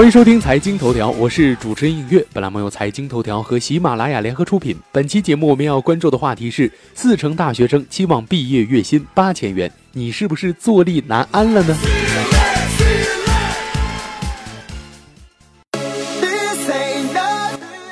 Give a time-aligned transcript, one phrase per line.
[0.00, 2.24] 欢迎收听财经头条，我是主持人映月。
[2.32, 4.74] 本栏目由财经头条和喜马拉雅联合出品。
[4.90, 11.76] 本期节目我们要关注的话题是：四成大学生期望毕业月薪八千元，你是不是坐立难安了呢？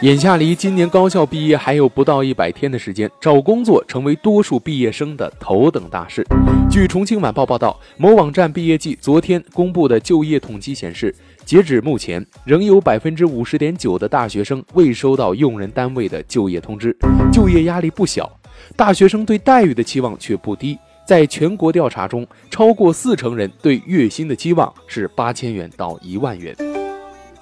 [0.02, 6.24] 眼下离今年高校毕业还有不到一百天的时间，找工作成为多数毕业生的头等大事。
[6.70, 11.12] 据重庆晚报报道，某网站毕业季昨天公布的就业统计显示，
[11.44, 16.96] 截止目前，仍有百分之五十点九的大学生未收到用人单位的就业通知，
[17.32, 18.30] 就业压力不小。
[18.76, 26.54] 大学生对待遇的期望却不低，在全国调查中，超过四成人对月薪的期望是八千元到一万元。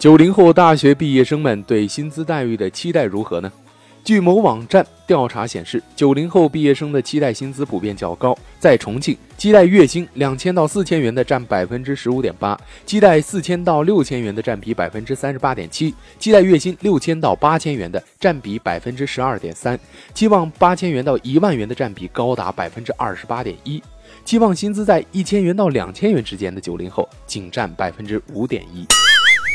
[0.07, 3.53] 九零后大学毕业生们对薪资待遇的期待如何呢？
[4.05, 8.39] 据某网站调查显示，九零后毕业生的期待薪资普遍较高。
[8.61, 19.77] 在重庆，期待月薪两千到四千元的占百分之十五点八，期待四千到六千元的占比百分之三十八点七，期待月薪六千到八千元的占比百分之十二点三，
[20.15, 23.83] 期望八千元到一万元的占比高达百分之二十八点一，
[24.25, 28.87] 期望薪资在一千元到两千元之间的九零后仅占百分之五点一。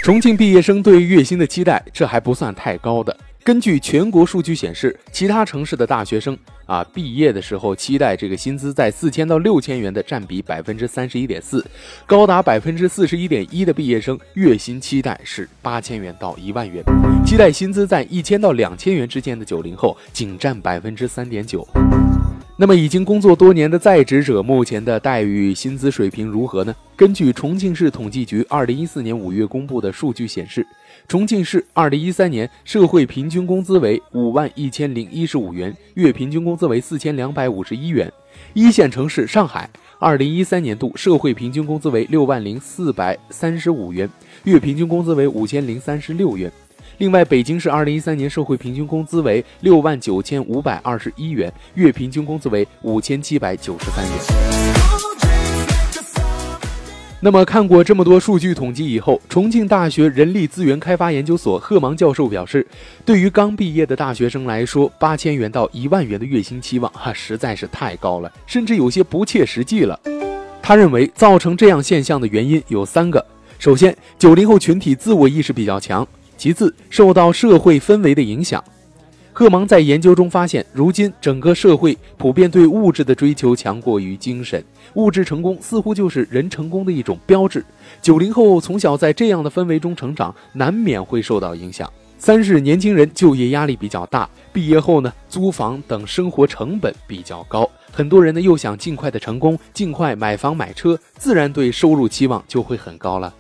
[0.01, 3.15] 重庆毕业生对月薪的期待，这还不算太高的。
[3.43, 6.35] 根据全国数据显示，其他城市的大学生
[6.65, 11.63] 啊，毕业的时候期待这个薪资在四千到六千元的占比百分之三十一点四，
[12.07, 16.83] 高达百分之四十一点一的毕业生月薪期待是八千元到一万元，
[17.23, 21.67] 期待薪资在一千到两千元之间的九零后仅占百分之三点九。
[22.61, 26.75] 那么，已经工作多年的在职者目前的待遇、薪资水平如何呢？
[26.95, 30.63] 根据重庆市统计局二零一四年五月公布的数据显示，
[31.07, 38.07] 重庆市二零一三年社会平均工资为五万一千零一十五元，月平均工资为四千两百五十一元。
[38.53, 39.67] 一线城市上海
[39.97, 44.07] 二零一三年度社会平均工资为六万零四百三十五元，
[44.43, 46.51] 月平均工资为五千零三十六元。
[47.01, 54.13] 另外，北京市二零一三年社会平均工资为六万九千五百二十一元，月平均工资为五千七百九十三元。
[57.19, 62.63] 那么，看过这么多数据统计以后，重庆大学人力资源开发研究所贺芒教授表示，
[63.03, 69.99] 对于刚毕业的大学生来说，八千元到一万元的月薪期望哈实在是太高了，甚至有些不切实际了。
[70.61, 73.25] 他认为，造成这样现象的原因有三个：
[73.57, 76.07] 首先，九零后群体自我意识比较强。
[76.41, 78.63] 其次，受到社会氛围的影响，
[79.31, 84.63] 贺芒在研究中发现，如今整个社会普遍对物质的追求强过于精神，
[84.95, 87.63] 物质成功似乎就是人成功的一种标志。
[88.01, 91.87] 九零后从小在这样的氛围中成长，难免会受到影响。
[92.17, 103.31] 三是年轻人就业压力比较大，毕业后呢，租房等生活成本比较高，很多人呢又想尽快的成功，尽快买房买车，自然对收入期望就会很高了。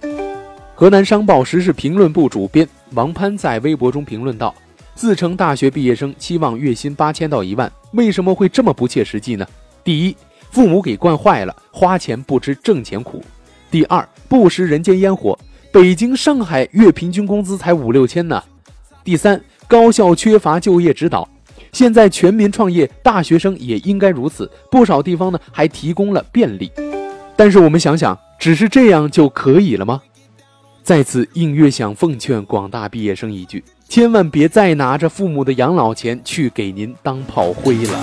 [0.81, 4.51] 河南商报时事评论部主编王攀在微博中评论道
[4.97, 9.45] ：“自称大学毕业生期望月薪八千到一万，为什么会这么不切实际呢？
[9.83, 10.17] 第一，
[10.49, 13.19] 父母给惯坏了，花钱不知挣钱苦；
[13.69, 15.37] 第二，不食人间烟火，
[15.71, 18.41] 北京、上海月平均工资才五六千呢；
[19.03, 21.29] 第三，高校缺乏就业指导，
[21.71, 26.71] 现在全民创业，大学生也应该如此，不少地方呢还提供了便利。
[27.35, 30.01] 但是我们想想，只是这样就可以了吗？”
[30.83, 37.99] 在此，映月想奉劝广大毕业生一句：千万别再拿着父母的养老钱去给您当炮灰了。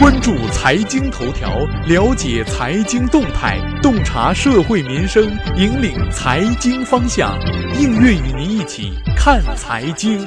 [0.00, 7.38] 关注财经头条，了解财经动态，洞察社会民生，引领财经方向。
[7.78, 8.92] 映月与您一起
[9.22, 10.26] 看财经。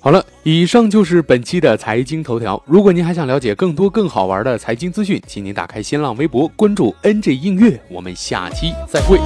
[0.00, 2.60] 好了，以上就是本期的财经头条。
[2.66, 7.80] 如果您还想了解更多更好玩的财经资讯，请您打开新浪微博，关注 NJ 音乐。
[7.88, 9.16] 我们下期再会。